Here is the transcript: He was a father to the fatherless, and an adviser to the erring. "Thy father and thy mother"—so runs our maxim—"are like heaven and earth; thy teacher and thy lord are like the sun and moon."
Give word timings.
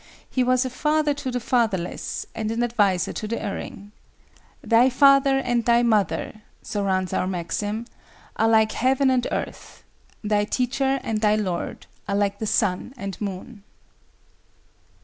He 0.27 0.43
was 0.43 0.65
a 0.65 0.71
father 0.71 1.13
to 1.13 1.29
the 1.29 1.39
fatherless, 1.39 2.25
and 2.33 2.49
an 2.49 2.63
adviser 2.63 3.13
to 3.13 3.27
the 3.27 3.39
erring. 3.39 3.91
"Thy 4.63 4.89
father 4.89 5.37
and 5.37 5.63
thy 5.63 5.83
mother"—so 5.83 6.83
runs 6.83 7.13
our 7.13 7.27
maxim—"are 7.27 8.49
like 8.49 8.71
heaven 8.71 9.11
and 9.11 9.27
earth; 9.31 9.83
thy 10.23 10.45
teacher 10.45 10.99
and 11.03 11.21
thy 11.21 11.35
lord 11.35 11.85
are 12.07 12.15
like 12.15 12.39
the 12.39 12.47
sun 12.47 12.95
and 12.97 13.21
moon." 13.21 13.63